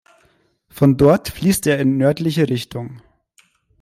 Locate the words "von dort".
0.69-1.29